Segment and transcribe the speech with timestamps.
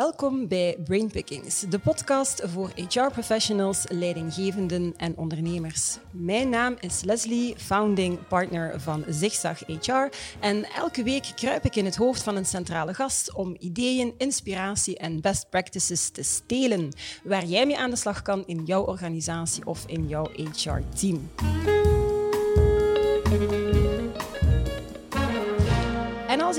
[0.00, 5.98] Welkom bij Brainpickings, de podcast voor HR-professionals, leidinggevenden en ondernemers.
[6.10, 10.08] Mijn naam is Leslie, founding partner van Zigzag HR.
[10.38, 14.98] En elke week kruip ik in het hoofd van een centrale gast om ideeën, inspiratie
[14.98, 16.88] en best practices te stelen,
[17.24, 21.30] waar jij mee aan de slag kan in jouw organisatie of in jouw HR-team.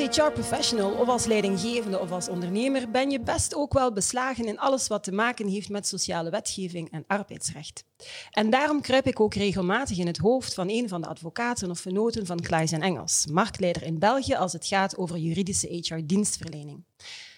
[0.02, 4.88] HR-professional of als leidinggevende of als ondernemer ben je best ook wel beslagen in alles
[4.88, 7.84] wat te maken heeft met sociale wetgeving en arbeidsrecht.
[8.31, 11.79] En daarom kruip ik ook regelmatig in het hoofd van een van de advocaten of
[11.79, 16.84] venoten van Kleis en Engels, marktleider in België als het gaat over juridische HR-dienstverlening.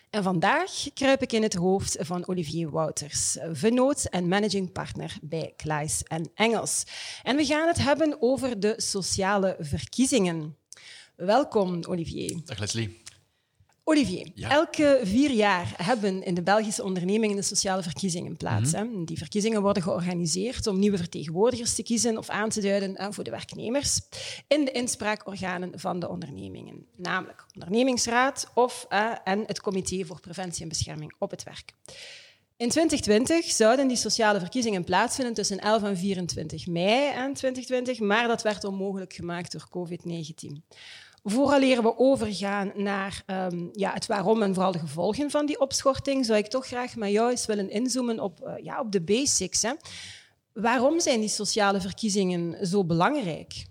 [0.09, 5.53] En vandaag kruip ik in het hoofd van Olivier Wouters, vennoot en managing partner bij
[5.55, 6.83] Kleis en Engels.
[7.23, 10.57] En we gaan het hebben over de sociale verkiezingen.
[11.15, 12.41] Welkom, Olivier.
[12.45, 13.01] Dag Leslie.
[13.83, 18.71] Olivier, elke vier jaar hebben in de Belgische ondernemingen de sociale verkiezingen plaats.
[18.71, 19.03] Mhm.
[19.05, 23.31] Die verkiezingen worden georganiseerd om nieuwe vertegenwoordigers te kiezen of aan te duiden voor de
[23.31, 23.99] werknemers
[24.47, 28.85] in de inspraakorganen van de ondernemingen, namelijk ondernemingsraad of,
[29.23, 31.73] en het Comité voor Preventie en Bescherming op het Werk.
[32.57, 38.27] In 2020 zouden die sociale verkiezingen plaatsvinden tussen 11 en 24 mei en 2020, maar
[38.27, 40.81] dat werd onmogelijk gemaakt door COVID-19.
[41.23, 46.25] Vooraleer we overgaan naar um, ja, het waarom en vooral de gevolgen van die opschorting,
[46.25, 49.61] zou ik toch graag met jou eens willen inzoomen op, uh, ja, op de basics.
[49.61, 49.71] Hè.
[50.53, 53.65] Waarom zijn die sociale verkiezingen zo belangrijk?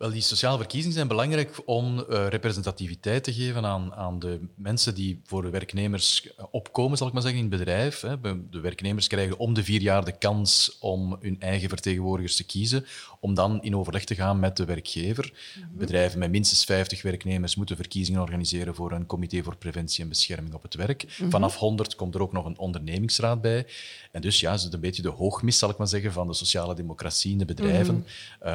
[0.00, 4.94] Wel, die sociale verkiezingen zijn belangrijk om uh, representativiteit te geven aan, aan de mensen
[4.94, 8.00] die voor de werknemers eh, opkomen, zal ik maar zeggen, in het bedrijf.
[8.00, 8.20] Hè.
[8.50, 12.86] De werknemers krijgen om de vier jaar de kans om hun eigen vertegenwoordigers te kiezen,
[13.20, 15.32] om dan in overleg te gaan met de werkgever.
[15.58, 15.78] Mhm.
[15.78, 20.54] Bedrijven met minstens 50 werknemers moeten verkiezingen organiseren voor een comité voor preventie en bescherming
[20.54, 21.04] op het werk.
[21.18, 21.30] Mhm.
[21.30, 23.66] Vanaf 100 komt er ook nog een ondernemingsraad bij.
[24.12, 26.34] En dus ja, is het een beetje de hoogmis, zal ik maar zeggen, van de
[26.34, 28.04] sociale democratie in de bedrijven, mm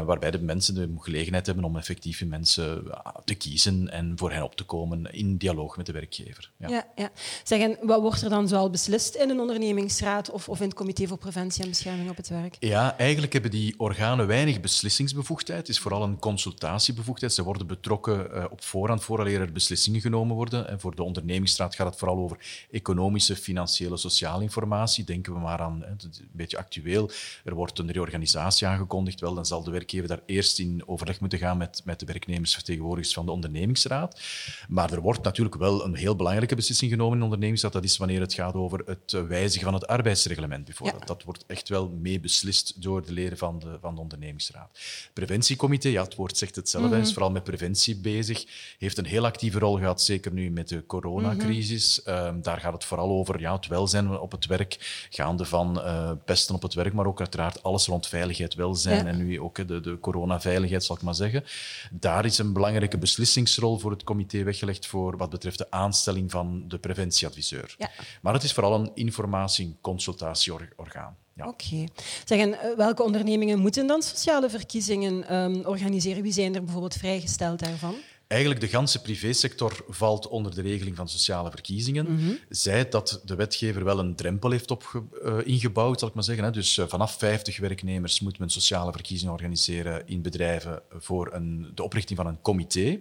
[0.05, 2.83] waarbij de mensen de gelegenheid hebben om effectieve mensen
[3.25, 6.51] te kiezen en voor hen op te komen in dialoog met de werkgever.
[6.57, 6.69] Ja.
[6.69, 7.11] Ja, ja.
[7.43, 11.07] Zeg, wat wordt er dan zoal beslist in een ondernemingsraad of, of in het Comité
[11.07, 12.57] voor Preventie en Bescherming op het Werk?
[12.59, 15.59] Ja, eigenlijk hebben die organen weinig beslissingsbevoegdheid.
[15.59, 17.33] Het is vooral een consultatiebevoegdheid.
[17.33, 20.67] Ze worden betrokken uh, op voorhand, vooraleer er beslissingen genomen worden.
[20.67, 25.03] En voor de ondernemingsraad gaat het vooral over economische, financiële, sociale informatie.
[25.03, 27.09] Denken we maar aan, een beetje actueel,
[27.43, 29.19] er wordt een reorganisatie aangekondigd.
[29.19, 33.13] Wel, dan zal de werkgever daar eerst in overleg moeten gaan met, met de werknemersvertegenwoordigers
[33.13, 34.21] van de ondernemingsraad.
[34.67, 37.73] Maar er wordt natuurlijk wel een heel belangrijke beslissing genomen in de ondernemingsraad.
[37.73, 41.07] Dat is wanneer het gaat over het wijzigen van het arbeidsreglement bijvoorbeeld.
[41.07, 44.79] Dat wordt echt wel mee beslist door de leden van de, van de ondernemingsraad.
[45.13, 48.45] Preventiecomité, ja, het woord zegt hetzelfde, mm is vooral met preventie bezig.
[48.77, 52.01] Heeft een heel actieve rol gehad, zeker nu met de coronacrisis.
[52.05, 56.11] Mm daar gaat het vooral over ja, het welzijn op het werk, gaande van uh,
[56.25, 59.79] pesten op het werk, maar ook uiteraard alles rond veiligheid, welzijn en nu ook de,
[59.79, 61.43] de coronaveiligheid, zal ik maar zeggen.
[61.91, 66.63] Daar is een belangrijke beslissingsrol voor het comité weggelegd voor wat betreft de aanstelling van
[66.67, 67.75] de preventieadviseur.
[67.77, 67.89] Ja.
[68.21, 71.17] Maar het is vooral een informatie- en consultatieorgaan.
[71.33, 71.47] Ja.
[71.47, 71.87] Oké.
[72.25, 72.51] Okay.
[72.51, 76.23] Eh, welke ondernemingen moeten dan sociale verkiezingen um, organiseren?
[76.23, 77.95] Wie zijn er bijvoorbeeld vrijgesteld daarvan?
[78.27, 82.11] Eigenlijk de ganse privésector valt onder de regeling van sociale verkiezingen.
[82.11, 86.23] Mm Zij dat de wetgever wel een drempel heeft op, uh, ingebouwd, zal ik maar
[86.23, 86.43] zeggen.
[86.43, 86.51] Hè.
[86.51, 91.83] Dus uh, vanaf 50 werknemers moet men sociale verkiezingen organiseren in bedrijven voor een, de
[91.83, 92.99] oprichting van een comité.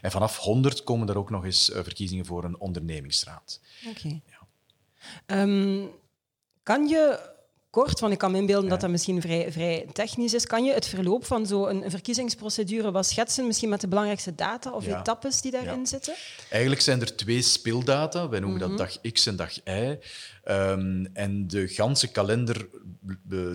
[0.00, 3.60] En vanaf 100 komen er ook nog eens uh, verkiezingen voor een ondernemingsraad.
[3.88, 3.98] Oké.
[3.98, 4.22] Okay.
[5.26, 5.42] Ja.
[5.42, 5.90] Um,
[6.62, 7.30] kan je
[7.72, 10.46] kort, want ik kan me inbeelden dat dat misschien vrij, vrij technisch is.
[10.46, 14.86] Kan je het verloop van zo'n verkiezingsprocedure wat schetsen, misschien met de belangrijkste data of
[14.86, 16.14] etappes die daarin zitten?
[16.50, 18.28] Eigenlijk zijn er twee speeldata.
[18.28, 18.78] Wij noemen dat mhm.
[18.78, 19.98] dag X en dag Y.
[20.50, 22.68] Um, en de ganse kalender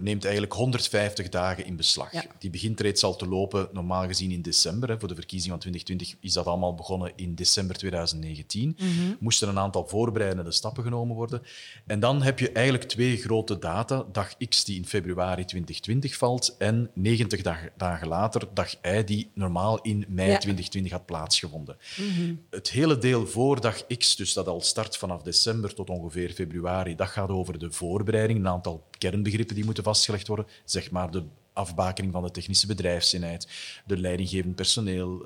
[0.01, 2.11] neemt eigenlijk 150 dagen in beslag.
[2.39, 4.89] Die begint reeds al te lopen, normaal gezien in december.
[4.89, 4.99] Hè.
[4.99, 8.77] Voor de verkiezing van 2020 is dat allemaal begonnen in december 2019.
[8.79, 11.41] Mm Moesten een aantal voorbereidende stappen genomen worden.
[11.85, 14.05] En dan heb je eigenlijk twee grote data.
[14.11, 17.41] Dag X die in februari 2020 valt en 90
[17.77, 21.77] dagen later dag Y die normaal in mei 2020 had plaatsgevonden.
[21.97, 22.35] Mhm.
[22.49, 26.76] Het hele deel voor dag X, dus dat al start vanaf december tot ongeveer februari
[26.83, 31.23] dat gaat over de voorbereiding, een aantal kernbegrippen die moeten vastgelegd worden, zeg maar de
[31.53, 33.47] afbakening van de technische bedrijfseenheid,
[33.85, 35.17] de leidinggevend personeel,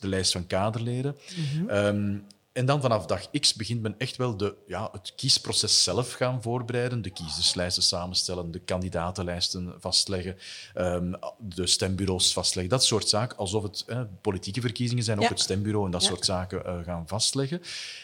[0.00, 1.16] de lijst van kaderleden.
[1.36, 1.68] Mhm.
[1.68, 2.18] Ehm,
[2.52, 6.42] En dan vanaf dag X begint men echt wel de, ja, het kiesproces zelf gaan
[6.42, 7.02] voorbereiden.
[7.02, 10.36] De kiezerslijsten samenstellen, de kandidatenlijsten vastleggen,
[10.74, 12.70] um, de stembureaus vastleggen.
[12.70, 13.84] Dat soort zaken, alsof het
[14.20, 17.60] politieke verkiezingen zijn, ook het stembureau en dat soort zaken uh, gaan vastleggen.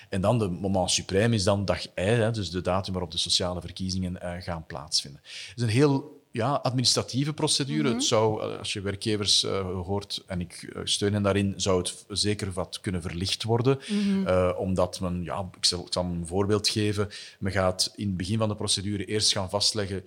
[0.09, 3.19] En dan de moment suprême is dan dag Y, hè, dus de datum waarop de
[3.19, 5.21] sociale verkiezingen uh, gaan plaatsvinden.
[5.25, 7.93] Het is een heel ja, administratieve procedure.
[7.93, 11.79] Het zou, eh, als je werkgevers uh, hoort, en ik eh, steun hen daarin, zou
[11.79, 13.79] het zeker wat kunnen verlicht worden.
[13.91, 17.09] uh, omdat men, ja, ik zal, ik zal, een voorbeeld geven.
[17.39, 20.05] Men gaat in het begin van de procedure eerst gaan vastleggen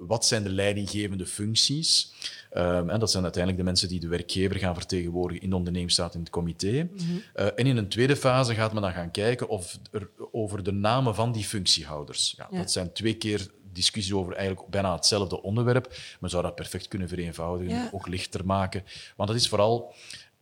[0.00, 2.12] wat zijn de leidinggevende functies.
[2.50, 6.20] en dat zijn uiteindelijk de mensen die de werkgever gaan vertegenwoordigen in de ondernemingsraad in
[6.20, 6.88] het comité.
[6.92, 10.72] Mm en in een tweede fase gaat men dan gaan kijken of er over de
[10.72, 12.34] namen van die functiehouders.
[12.36, 12.58] Ja, ja.
[12.58, 15.96] Dat zijn twee keer discussie over eigenlijk bijna hetzelfde onderwerp.
[16.20, 18.84] Men zou dat perfect kunnen vereenvoudigen, ook lichter maken.
[19.16, 19.94] Want dat is vooral,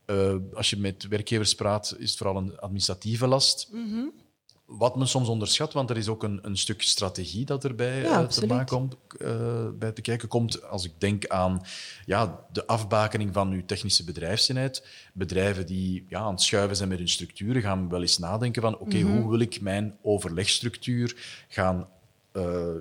[0.05, 3.69] uh, als je met werkgevers praat, is het vooral een administratieve last.
[3.71, 4.11] Mm -hmm.
[4.65, 8.21] Wat men soms onderschat, want er is ook een, een stuk strategie dat erbij ja,
[8.21, 10.63] uh, te maken komt, uh, bij te kijken komt.
[10.63, 11.61] Als ik denk aan
[12.05, 14.87] ja, de afbakening van uw technische bedrijfseenheid.
[15.13, 18.73] Bedrijven die ja, aan het schuiven zijn met hun structuren, gaan wel eens nadenken van
[18.73, 19.21] oké, okay, mm -hmm.
[19.21, 21.15] hoe wil ik mijn overlegstructuur
[21.47, 21.87] gaan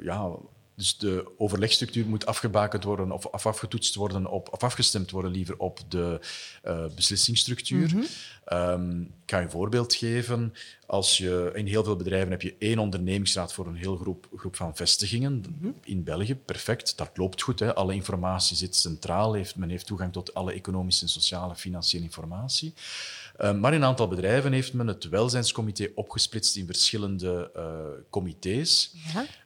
[0.03, 0.37] ja,
[0.75, 5.81] dus de overlegstructuur moet afgebakend worden of, afgetoetst worden op, of afgestemd worden liever op
[5.89, 6.21] de
[6.65, 7.91] uh, beslissingsstructuur.
[7.95, 8.05] Mm
[8.45, 8.59] -hmm.
[8.59, 10.55] um, ik ga je een voorbeeld geven.
[10.87, 14.57] Als je, in heel veel bedrijven heb je één ondernemingsraad voor een heel groep, groep
[14.57, 15.33] van vestigingen.
[15.33, 15.75] Mm -hmm.
[15.85, 16.97] In België, perfect.
[16.97, 17.59] Dat loopt goed.
[17.61, 17.75] Hè.
[17.75, 19.33] Alle informatie zit centraal.
[19.33, 22.75] Heeft, men heeft toegang tot alle economische en sociale financiële informatie.
[23.43, 27.65] Uh, maar in een aantal bedrijven heeft men het welzijnscomité opgesplitst in verschillende uh,
[28.11, 28.95] comité's.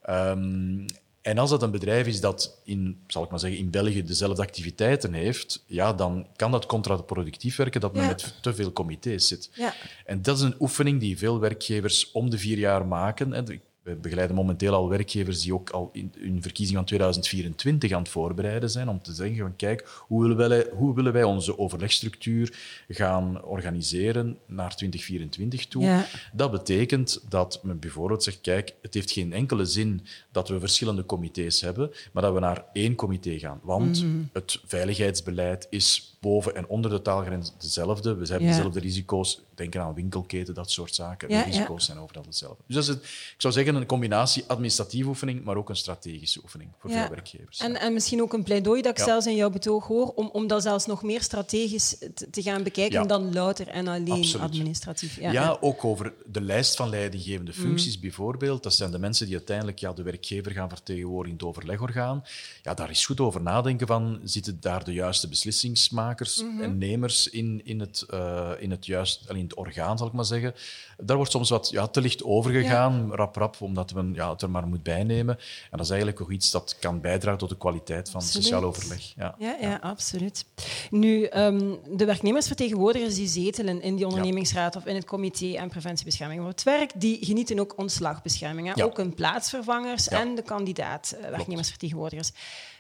[0.05, 0.31] Ja.
[0.31, 0.87] Um,
[1.21, 4.43] en als dat een bedrijf is dat in, zal ik maar zeggen, in België dezelfde
[4.43, 8.09] activiteiten heeft, ja, dan kan dat contraproductief werken dat men ja.
[8.09, 9.51] met te veel comité's zit.
[9.53, 9.75] Ja.
[10.05, 13.33] En dat is een oefening die veel werkgevers om de vier jaar maken.
[13.33, 17.99] En we begeleiden momenteel al werkgevers die ook al in hun verkiezing van 2024 aan
[17.99, 21.59] het voorbereiden zijn om te zeggen van kijk, hoe willen wij, hoe willen wij onze
[21.59, 25.83] overlegstructuur gaan organiseren naar 2024 toe.
[25.83, 26.07] Ja.
[26.33, 31.07] Dat betekent dat men bijvoorbeeld zegt kijk, het heeft geen enkele zin dat we verschillende
[31.07, 33.61] comité's hebben, maar dat we naar één comité gaan.
[33.63, 34.29] Want mm -hmm.
[34.33, 38.15] het veiligheidsbeleid is boven en onder de taalgrens dezelfde.
[38.15, 38.55] We hebben ja.
[38.55, 39.41] dezelfde risico's.
[39.55, 41.29] Denken aan winkelketen, dat soort zaken.
[41.29, 42.63] Ja, de risico's zijn overal hetzelfde.
[42.67, 46.41] Dus dat is het, ik zou zeggen een combinatie administratieve oefening, maar ook een strategische
[46.43, 47.61] oefening voor veel werkgevers.
[47.61, 50.47] En, en misschien ook een pleidooi dat ik zelfs in jouw betoog hoor, om, om
[50.47, 54.47] dat zelfs nog meer strategisch te, te gaan bekijken dan louter en alleen Absoluut.
[54.47, 55.21] administratief.
[55.21, 57.63] Ja, ook over de lijst van leidinggevende mm.
[57.63, 58.01] functies mm.
[58.01, 58.63] bijvoorbeeld.
[58.63, 62.25] Dat zijn de mensen die uiteindelijk ja, de werkgever gaan vertegenwoordigen in het overlegorgaan.
[62.63, 66.63] Ja, daar is goed over nadenken van, zitten daar de juiste beslissingsmakers mm -hmm.
[66.63, 70.25] en nemers in, in, het, uh, in, het juist, in het orgaan, zal ik maar
[70.25, 70.55] zeggen.
[70.99, 74.43] Daar wordt soms wat ja, te licht over gegaan, rap rap, omdat men ja, het
[74.43, 75.37] er maar moet bijnemen.
[75.37, 78.45] En dat is eigenlijk ook iets dat kan bijdragen tot de kwaliteit van absoluut.
[78.45, 79.13] sociaal overleg.
[79.17, 80.45] Ja, ja, ja, absoluut.
[80.91, 86.41] Nu, um, de werknemersvertegenwoordigers die zetelen in die ondernemingsraad of in het comité en preventiebescherming
[86.41, 88.83] voor het werk, die genieten ook ontslagbescherming.
[88.83, 92.33] Ook hun plaatsvervangers en de kandidaat uh, werknemersvertegenwoordigers.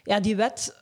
[0.04, 0.74] Ja, die wet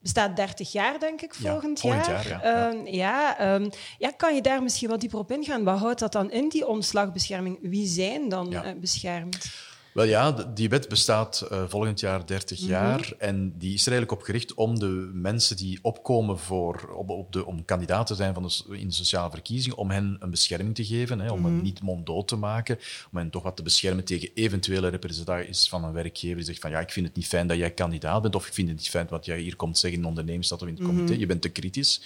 [0.00, 2.28] bestaat 30 jaar, denk ik, volgend, ja, volgend jaar.
[2.28, 2.70] jaar ja.
[2.70, 5.64] Um, ja, um, ja, kan je daar misschien wat dieper op ingaan?
[5.64, 7.58] Wat houdt dat dan in, die ontslagbescherming?
[7.62, 9.50] Wie zijn dan uh, beschermd?
[9.92, 12.74] Wel ja, die wet bestaat uh, volgend jaar 30 mm -hmm.
[12.74, 17.10] jaar en die is er eigenlijk op gericht om de mensen die opkomen voor, op,
[17.10, 20.30] op de, om kandidaat te zijn van de, in de sociale verkiezingen, om hen een
[20.30, 21.54] bescherming te geven, hè, om mm -hmm.
[21.54, 22.78] hen niet monddood te maken,
[23.10, 26.70] om hen toch wat te beschermen tegen eventuele representaties van een werkgever die zegt van
[26.70, 28.88] ja, ik vind het niet fijn dat jij kandidaat bent of ik vind het niet
[28.88, 31.18] fijn wat jij hier komt zeggen in ondernemersstad of in het comité, mm -hmm.
[31.18, 32.02] je bent te kritisch.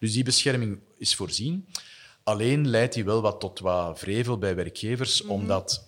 [0.00, 1.66] Dus die bescherming is voorzien.
[2.22, 5.85] Alleen leidt die wel wat tot wat vrevel bij werkgevers, omdat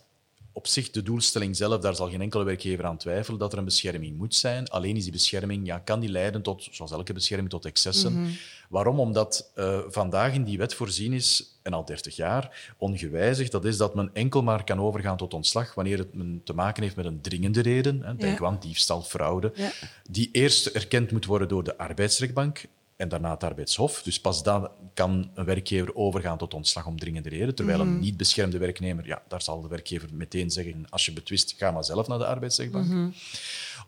[0.58, 3.64] op zich de doelstelling zelf, daar zal geen enkele werkgever aan twijfelen dat er een
[3.64, 4.68] bescherming moet zijn.
[4.68, 8.12] Alleen is die bescherming, ja, kan die leiden tot, zoals elke bescherming, tot excessen.
[8.12, 8.36] Mm -hmm.
[8.68, 9.00] Waarom?
[9.00, 13.76] Omdat uh, vandaag in die wet voorzien is, en al 30 jaar, ongewijzigd, dat is
[13.76, 17.04] dat men enkel maar kan overgaan tot ontslag wanneer het men te maken heeft met
[17.04, 18.46] een dringende reden, hè, denk ja.
[18.46, 19.70] aan diefstal, fraude, ja.
[20.10, 22.64] die eerst erkend moet worden door de arbeidsrechtbank
[22.98, 24.02] en daarna het arbeidshof.
[24.02, 27.54] Dus pas dan kan een werkgever overgaan tot ontslag om dringende reden.
[27.54, 31.54] Terwijl een niet beschermde werknemer, ja, daar zal de werkgever meteen zeggen, als je betwist,
[31.56, 32.86] ga maar zelf naar de arbeidsrechtbank.
[32.86, 33.14] Mm -hmm.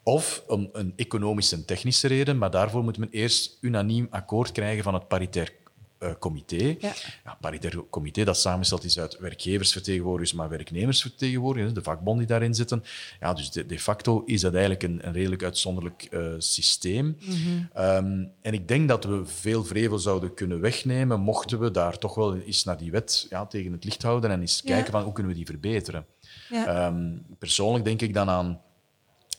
[0.03, 4.85] Of om een economische en technische reden, maar daarvoor moet men eerst unaniem akkoord krijgen
[4.85, 5.53] van het paritair
[6.01, 6.77] uh, comité.
[6.79, 6.93] Ja.
[7.25, 12.85] Ja, paritair comité dat samengesteld is uit werkgeversvertegenwoordigers, maar werknemersvertegenwoordigers, de vakbonden die daarin zitten.
[13.21, 17.17] Ja, dus de, de facto is dat eigenlijk een, een redelijk uitzonderlijk uh, systeem.
[17.21, 21.99] Mm um, en ik denk dat we veel vrevel zouden kunnen wegnemen mochten we daar
[21.99, 25.03] toch wel eens naar die wet ja, tegen het licht houden en eens kijken van
[25.03, 26.07] hoe kunnen we die verbeteren.
[26.51, 26.87] Ja.
[26.87, 28.61] Um, persoonlijk denk ik dan aan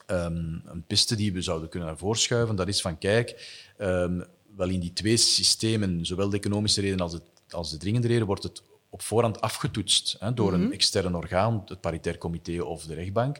[0.07, 2.55] um, een piste die we zouden kunnen naar voren schuiven.
[2.55, 4.25] Dat is van, kijk, um,
[4.61, 8.25] wel in die twee systemen, zowel de economische reden als, het, als de dringende reden,
[8.25, 10.71] wordt het op voorhand afgetoetst hè, door een mhm.
[10.71, 13.39] extern orgaan, het paritair comité of de rechtbank.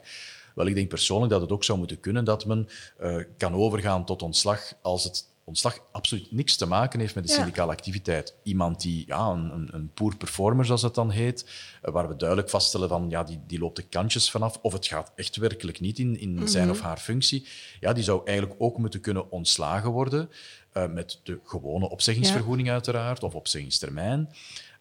[0.54, 2.68] Wel, ik denk persoonlijk dat het ook zou moeten kunnen dat men
[3.00, 7.32] uh, kan overgaan tot ontslag als het ontslag absoluut niks te maken heeft met de
[7.32, 8.34] syndicale activiteit.
[8.42, 11.50] Iemand die, ja, een, een poor performer, zoals het dan heet,
[11.82, 14.86] eh, waar we duidelijk vaststellen van, ja, die, die loopt de kantjes vanaf, of het
[14.86, 16.72] gaat echt werkelijk niet in, in zijn mhm.
[16.72, 17.46] of haar functie,
[17.80, 20.30] ja, die zou eigenlijk ook moeten kunnen ontslagen worden,
[20.76, 24.28] uh, met de gewone opzeggingsvergoeding uiteraard, of opzeggingstermijn.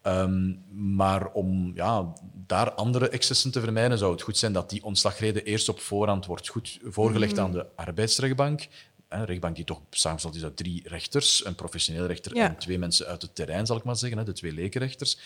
[0.08, 2.14] Um, maar om ja,
[2.48, 6.26] daar andere excessen te vermijden, zou het goed zijn dat die ontslagreden eerst op voorhand
[6.26, 7.42] wordt goed voorgelegd mhm.
[7.42, 8.68] aan de arbeidsrechtbank
[9.12, 13.06] een rechtbank die toch samengesteld is uit drie rechters, een professioneel rechter en twee mensen
[13.06, 15.18] uit het terrein, zal ik maar zeggen, de twee lekenrechters.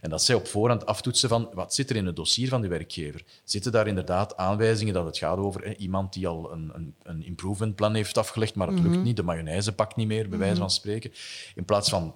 [0.00, 2.68] En dat zij op voorhand aftoetsen van wat zit er in het dossier van de
[2.68, 3.22] werkgever.
[3.44, 7.74] Zitten daar inderdaad aanwijzingen dat het gaat over iemand die al een, een, een improvement
[7.74, 9.02] plan heeft afgelegd, maar het lukt mhm.
[9.02, 10.74] niet, de mayonaise pakt niet meer, bij wijze van mhm.
[10.74, 11.12] spreken.
[11.54, 12.14] In plaats van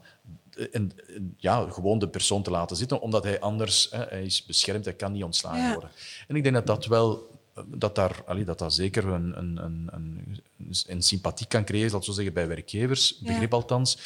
[0.73, 0.92] en,
[1.37, 4.94] ja, gewoon de persoon te laten zitten, omdat hij anders hè, hij is beschermd, hij
[4.94, 5.90] kan niet ontslagen worden.
[6.28, 9.88] En ik denk dat dat wel dat, daar, allee, dat dat zeker een, een, een,
[9.93, 10.41] een,
[10.87, 13.99] een sympathie kan creëren, ik zo zeggen, bij werkgevers, begrip althans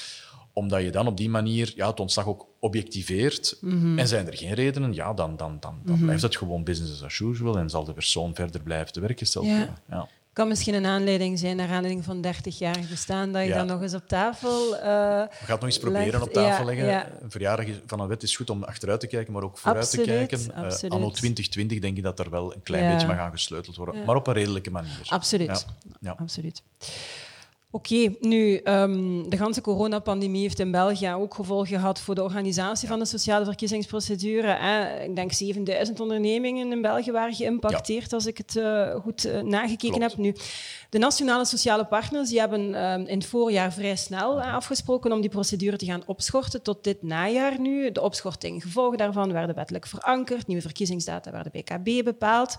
[0.55, 3.59] omdat je dan op die manier ja, het ontslag ook objectiveert.
[3.61, 3.99] Mhm.
[3.99, 6.05] En zijn er geen redenen, ja, dan, dan, dan, dan mhm.
[6.05, 9.47] blijft het gewoon business as usual en zal de persoon verder blijven te werk gesteld
[9.47, 9.77] worden.
[9.89, 13.83] Ja kan misschien een aanleiding zijn, naar aanleiding van 30-jarig bestaan, dat je dan nog
[13.83, 14.75] eens op tafel.
[14.75, 17.23] Uh, We gaan het nog eens proberen op tafel leggen.
[17.23, 20.01] Een verjaardag van een wet is goed om achteruit te kijken, maar ook vooruit te
[20.01, 20.41] kijken.
[20.41, 24.05] Uh, anno 2020 denk ik dat er wel een klein beetje mag gaan gesleuteld worden,
[24.05, 25.07] maar op een redelijke manier.
[25.09, 25.67] Absoluut.
[26.17, 26.63] Absoluut.
[27.75, 32.89] Oké, nu, um, de ganse coronapandemie heeft in België ook gevolgen gehad voor de organisatie
[32.89, 34.47] van de sociale verkiezingsprocedure.
[34.47, 35.03] Hè.
[35.05, 40.03] Ik denk 7000 ondernemingen in België waren geïmpacteerd, als ik het uh, goed uh, nagekeken
[40.03, 40.17] heb.
[40.17, 40.35] Nu,
[40.89, 45.21] de nationale sociale partners die hebben um, in het voorjaar vrij snel uh, afgesproken om
[45.21, 47.93] die procedure te gaan opschorten tot dit najaar nu.
[47.93, 52.59] De opschorting, gevolgen daarvan werden wettelijk verankerd, nieuwe verkiezingsdata werden BKB bepaald.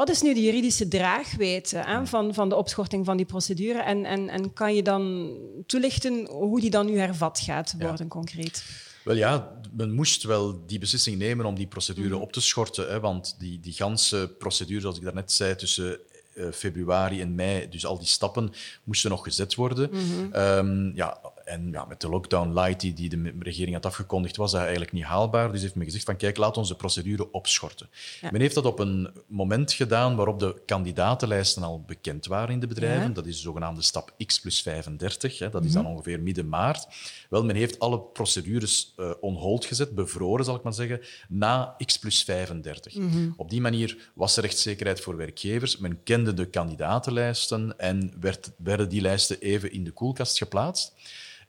[0.00, 3.78] Wat is nu de juridische draagwijdte hè, van, van de opschorting van die procedure?
[3.78, 5.34] En, en, en kan je dan
[5.66, 8.64] toelichten hoe die dan nu hervat gaat worden, concreet?
[9.04, 12.20] Wel ja, men moest wel die beslissing nemen om die procedure mhm.
[12.20, 12.90] op te schorten.
[12.90, 15.98] Hè, want die, die ganse procedure, zoals ik daarnet zei, tussen
[16.34, 18.52] uh, februari en mei, dus al die stappen
[18.84, 19.90] moesten nog gezet worden.
[19.92, 24.36] Mm um, ja, en ja, met de lockdown light die, die de regering had afgekondigd,
[24.36, 25.52] was dat eigenlijk niet haalbaar.
[25.52, 27.90] Dus heeft men gezegd van kijk, laat onze procedure opschorten.
[28.30, 32.66] Men heeft dat op een moment gedaan waarop de kandidatenlijsten al bekend waren in de
[32.66, 33.12] bedrijven.
[33.12, 35.38] Dat is de zogenaamde stap X plus 35.
[35.38, 35.50] Hè.
[35.50, 35.92] Dat is dan mhm.
[35.92, 36.86] ongeveer midden maart.
[37.28, 41.74] Wel, men heeft alle procedures uh, on hold gezet, bevroren zal ik maar zeggen, na
[41.84, 42.94] X plus 35.
[42.94, 43.30] Mhm.
[43.36, 45.78] Op die manier was er rechtszekerheid voor werkgevers.
[45.78, 50.94] Men kende de kandidatenlijsten en werd, werden die lijsten even in de koelkast geplaatst.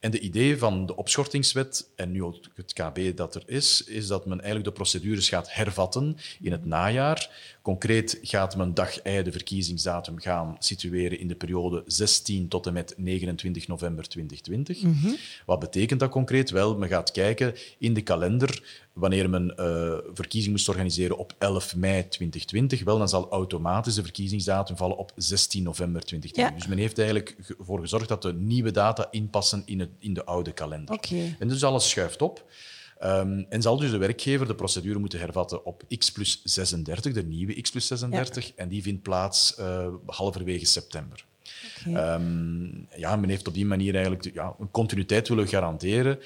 [0.01, 4.07] En de idee van de opschortingswet, en nu ook het KB dat er is, is
[4.07, 7.29] dat men eigenlijk de procedures gaat hervatten in het najaar.
[7.61, 12.73] Concreet gaat men dag I de verkiezingsdatum gaan situeren in de periode 16 tot en
[12.73, 14.81] met 29 november 2020.
[14.81, 15.15] Mhm.
[15.45, 16.49] Wat betekent dat concreet?
[16.49, 21.75] Wel, men gaat kijken in de kalender wanneer men uh, verkiezing moest organiseren op 11
[21.75, 26.59] mei 2020, wel, dan zal automatisch de verkiezingsdatum vallen op 16 november 2020.
[26.59, 30.25] Dus men heeft eigenlijk ervoor gezorgd dat de nieuwe data inpassen in, het, in de
[30.25, 30.95] oude kalender.
[30.95, 31.35] Okay.
[31.39, 32.45] En dus alles schuift op.
[33.03, 37.23] Um, en zal dus de werkgever de procedure moeten hervatten op X plus 36, de
[37.23, 41.25] nieuwe X plus 36, en die vindt plaats uh, halverwege september.
[41.79, 42.13] Okay.
[42.13, 46.19] Um, ehm, ja, men heeft op die manier eigenlijk de, ja, een continuïteit willen garanderen.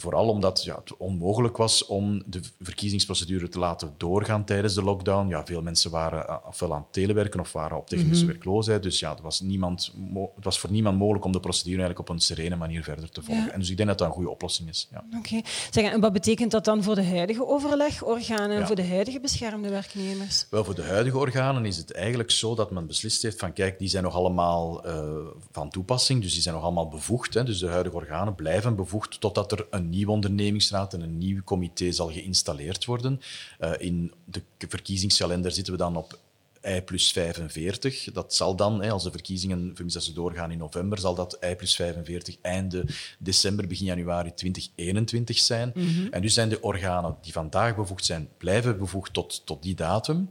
[0.00, 5.28] Vooral omdat ja, het onmogelijk was om de verkiezingsprocedure te laten doorgaan tijdens de lockdown.
[5.28, 8.32] Ja, veel mensen waren ofwel aan het telewerken of waren op technische mhm.
[8.32, 8.82] werkloosheid.
[8.82, 9.92] Dus ja, het was, niemand,
[10.34, 13.22] het was voor niemand mogelijk om de procedure eigenlijk op een serene manier verder te
[13.22, 13.52] volgen.
[13.52, 14.88] En dus ik denk dat dat een goede oplossing is.
[14.90, 15.04] Ja.
[15.18, 15.42] Oké.
[15.70, 15.84] Okay.
[15.84, 20.46] En wat betekent dat dan voor de huidige overlegorganen en voor de huidige beschermde werknemers?
[20.50, 23.78] Wel, voor de huidige organen is het eigenlijk zo dat men beslist heeft van kijk,
[23.78, 25.08] die zijn nog allemaal uh,
[25.50, 27.34] van toepassing, dus die zijn nog allemaal bevoegd.
[27.34, 27.44] Hè.
[27.44, 31.92] Dus de huidige organen blijven bevoegd totdat er een nieuwe ondernemingsraad en een nieuw comité
[31.92, 33.20] zal geïnstalleerd worden.
[33.60, 36.18] Uh, in de verkiezingskalender zitten we dan op
[36.66, 38.12] I plus 45.
[38.12, 42.36] Dat zal dan, als de verkiezingen, ze doorgaan in november, zal dat I plus 45
[42.40, 42.84] einde
[43.18, 45.72] december, begin januari 2021 zijn.
[45.74, 46.06] Mhm.
[46.10, 50.28] En dus zijn de organen die vandaag bevoegd zijn, blijven bevoegd tot, tot die datum.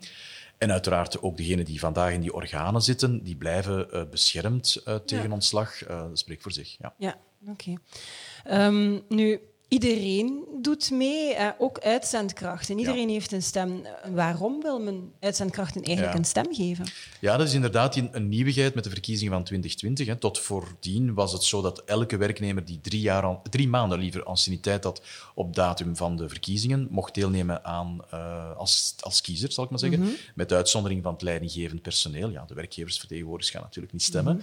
[0.58, 4.96] En uiteraard ook degenen die vandaag in die organen zitten, die blijven uh, beschermd uh,
[4.96, 5.90] tegen ontslag.
[5.90, 6.76] Uh, dat spreekt voor zich.
[6.80, 7.52] Ja, ja oké.
[7.52, 8.68] Okay.
[8.68, 12.80] Um, ehm, nu, Iedereen doet mee, eh, ook uitzendkrachten.
[12.80, 13.82] Iedereen heeft een stem.
[14.14, 16.86] Waarom wil men uitzendkrachten eigenlijk een stem geven?
[17.20, 20.08] Ja, dat is inderdaad een nieuwigheid met de verkiezingen van 2020.
[20.08, 20.16] Hè.
[20.16, 24.84] Tot voordien was het zo dat elke werknemer die drie, jaar drie maanden liever anciëniteit
[24.84, 25.02] had
[25.36, 29.80] op datum van de verkiezingen, mocht deelnemen aan, uh, als, als kiezer, zal ik maar
[29.80, 30.00] zeggen.
[30.00, 30.10] Mhm.
[30.36, 32.30] Met uitzondering van het leidinggevend personeel.
[32.30, 34.42] Ja, de werkgeversvertegenwoordigers gaan natuurlijk niet stemmen.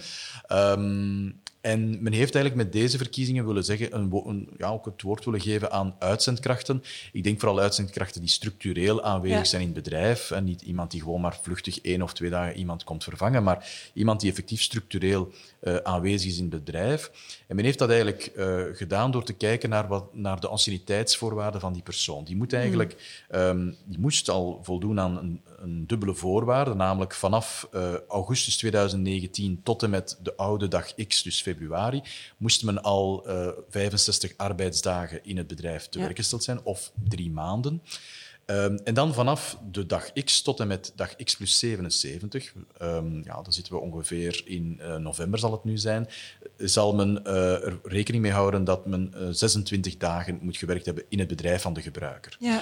[0.77, 5.01] Mm en men heeft eigenlijk met deze verkiezingen willen zeggen, een, een, ja, ook het
[5.01, 6.83] woord willen geven aan uitzendkrachten.
[7.11, 10.31] Ik denk vooral uitzendkrachten die structureel aanwezig zijn in het bedrijf.
[10.31, 13.89] En niet iemand die gewoon maar vluchtig één of twee dagen iemand komt vervangen, maar
[13.93, 15.31] iemand die effectief structureel
[15.61, 17.11] uh, aanwezig is in het bedrijf.
[17.47, 21.61] En men heeft dat eigenlijk uh, gedaan door te kijken naar, wat, naar de anciëniteitsvoorwaarden
[21.61, 22.23] van die persoon.
[22.23, 27.67] Die, moet eigenlijk, um, die moest al voldoen aan een, een dubbele voorwaarde, namelijk vanaf
[27.73, 32.01] uh, augustus 2019 tot en met de oude dag X, dus februari,
[32.37, 33.27] moest men al
[33.69, 37.81] 65 arbeidsdagen in het bedrijf te werk gesteld zijn, of drie maanden.
[38.47, 42.65] Um, en dan vanaf de dag X tot en met dag X plus 77, um,
[42.77, 46.07] ehm, ja, dan zitten we ongeveer in uh, november zal het nu zijn,
[46.57, 51.03] zal men uh, er rekening mee houden dat men uh, 26 dagen moet gewerkt hebben
[51.09, 52.35] in het bedrijf van de gebruiker.
[52.39, 52.61] Ja.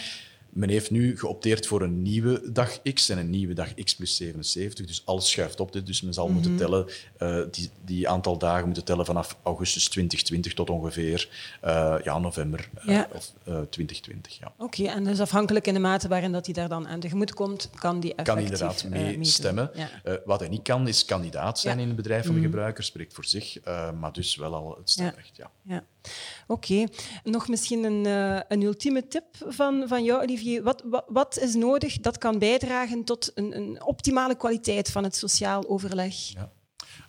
[0.54, 4.16] Men heeft nu geopteerd voor een nieuwe dag X en een nieuwe dag X plus
[4.16, 4.86] 77.
[4.86, 5.86] Dus alles schuift op.
[5.86, 6.60] Dus men zal moeten mhm.
[6.60, 6.88] tellen,
[7.20, 11.30] uh, die, die aantal dagen moeten tellen vanaf augustus 2020 tot ongeveer
[11.66, 14.40] uh, ja, november uh, of, 2020.
[14.40, 14.54] Ja.
[14.58, 17.34] Oké, okay, en dus afhankelijk in de mate waarin dat hij daar dan aan tegemoet
[17.34, 19.72] komt, kan die effectief Kan inderdaad mee stemmen.
[19.74, 20.20] Ja.
[20.26, 22.50] wat hij niet kan, is kandidaat zijn in het bedrijf van de mhm.
[22.50, 23.58] gebruiker, spreekt voor zich,
[24.00, 25.42] maar dus wel al het stemrecht.
[25.64, 25.84] Ja.
[26.48, 26.84] Oké.
[27.24, 30.64] Nog misschien een, uh, een ultieme tip van, van jou, Olivier.
[30.64, 35.16] Wat, wat, wat, is nodig dat kan bijdragen tot een, een optimale kwaliteit van het
[35.16, 36.16] sociaal overleg?
[36.16, 36.52] Ja.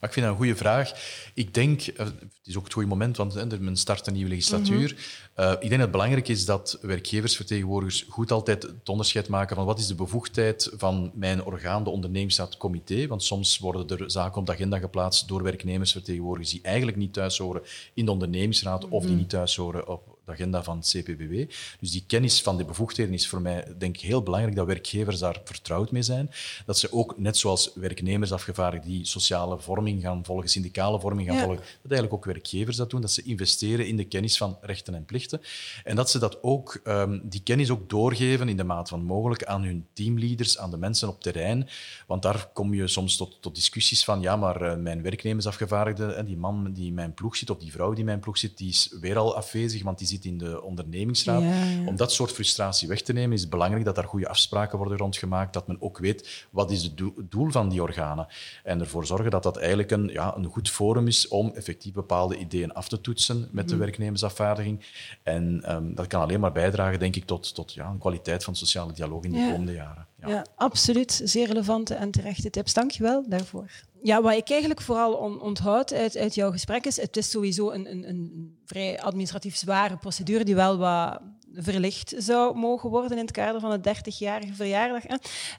[0.01, 0.93] Ik vind dat een goede vraag.
[1.35, 4.31] Ik denk, eh, het is ook het goede moment, want hè, men start een nieuwe
[4.31, 4.91] legislatuur.
[4.91, 9.57] Mm uh, ik denk dat het belangrijk is dat werkgeversvertegenwoordigers goed altijd het onderscheid maken
[9.57, 13.07] van wat is de bevoegdheid van mijn orgaan, de ondernemingsraadcomité.
[13.07, 17.39] Want soms worden er zaken op de agenda geplaatst door werknemersvertegenwoordigers die eigenlijk niet thuis
[17.39, 17.63] horen
[17.95, 19.19] in de ondernemingsraad of die mhm.
[19.19, 21.53] niet thuis horen op de agenda van het CPBW.
[21.81, 25.19] Dus die kennis van de bevoegdheden is voor mij denk ik heel belangrijk dat werkgevers
[25.19, 26.31] daar vertrouwd mee zijn.
[26.67, 31.65] Dat ze ook, net zoals werknemersafgevaardigden die sociale vorming gaan volgen, syndicale vorming gaan volgen,
[31.83, 35.05] dat eigenlijk ook werkgevers dat doen, dat ze investeren in de kennis van rechten en
[35.05, 35.41] plichten
[35.85, 39.45] en dat ze dat ook, um, die kennis ook doorgeven in de mate van mogelijk
[39.45, 41.69] aan hun teamleaders, aan de mensen op terrein.
[42.07, 46.37] Want daar kom je soms tot, tot discussies van, ja, maar uh, mijn werknemersafgevaardigde, die
[46.37, 48.69] man die in mijn ploeg zit, of die vrouw die in mijn ploeg zit, die
[48.69, 51.43] is weer al afwezig, want die zit in de ondernemingsraad.
[51.87, 54.99] Om dat soort frustratie weg te nemen, is het belangrijk dat daar goede afspraken worden
[54.99, 58.27] rondgemaakt, dat men ook weet wat is het doel van die organen.
[58.63, 62.37] En ervoor zorgen dat dat eigenlijk een, ja, een goed forum is om effectief bepaalde
[62.39, 63.85] ideeën af te toetsen met de mhm.
[63.85, 64.85] werknemersafvaardiging.
[65.23, 68.57] En um, dat kan alleen maar bijdragen, denk ik, tot, tot ja, een kwaliteit van
[68.57, 70.07] sociale dialoog in de komende jaren.
[70.27, 70.47] Ja.
[70.57, 71.21] absoluut.
[71.25, 72.75] Zeer relevante en terechte tips.
[72.75, 73.71] Dank je wel daarvoor.
[74.03, 77.91] Ja, wat ik eigenlijk vooral onthoud uit, uit jouw gesprek is, het is sowieso een,
[77.91, 81.21] een, een vrij administratief zware procedure die wel wat
[81.57, 85.03] verlicht zou mogen worden in het kader van de 30-jarige verjaardag.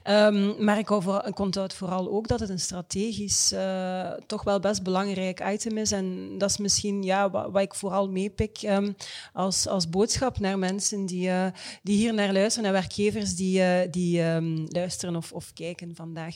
[0.04, 5.40] Um, maar ik, onthoud vooral ook dat het een strategisch uh, toch wel best belangrijk
[5.52, 5.92] item is.
[5.92, 8.96] En dat is misschien ja, wat, ik vooral meepik um,
[9.32, 11.46] als, als boodschap naar mensen die, uh,
[11.82, 16.34] die hier naar luisteren, naar werkgevers die, uh, die um, luisteren of, of kijken vandaag.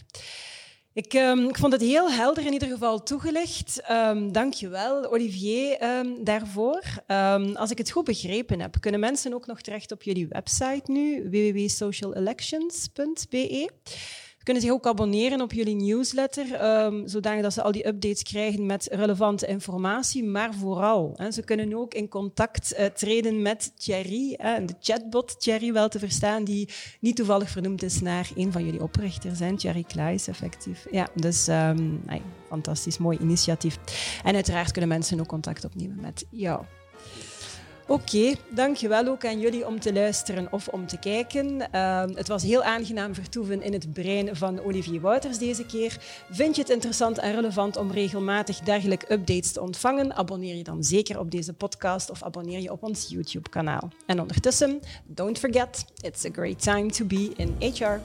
[0.92, 3.82] Ik, um, ik, vond het heel helder in ieder geval toegelicht.
[3.90, 6.82] Um, Dank je wel, Olivier, um, daarvoor.
[7.54, 11.28] als ik het goed begrepen heb, kunnen mensen ook nog terecht op jullie website nu,
[11.30, 13.70] www.socialelections.be
[14.42, 18.88] kunnen zich ook abonneren op jullie newsletter, um, zodat ze al die updates krijgen met
[18.92, 20.24] relevante informatie.
[20.24, 25.40] Maar vooral, hè, ze kunnen ook in contact uh, treden met Thierry, hè, de chatbot
[25.40, 26.68] Thierry wel te verstaan, die
[27.00, 30.86] niet toevallig vernoemd is naar een van jullie oprichters, hè, Thierry Klaes, effectief.
[30.90, 32.02] Ja, dus um,
[32.48, 33.78] fantastisch, mooi initiatief.
[34.24, 36.64] En uiteraard kunnen mensen ook contact opnemen met jou.
[37.90, 41.68] Oké, okay, dankjewel ook aan jullie om te luisteren of om te kijken.
[41.74, 45.96] Uh, het was heel aangenaam vertoeven in het brein van Olivier Wouters deze keer.
[46.30, 50.14] Vind je het interessant en relevant om regelmatig dergelijke updates te ontvangen?
[50.14, 53.88] Abonneer je dan zeker op deze podcast of abonneer je op ons YouTube-kanaal.
[54.06, 58.00] En ondertussen, don't forget, it's a great time to be in HR.